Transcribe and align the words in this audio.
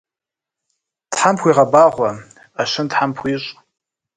Тхьэм 1.11 1.35
пхуигъэбагъуэ, 1.37 2.09
ӏэщын 2.55 2.87
тхьэм 2.91 3.11
пхуищӏ. 3.15 3.49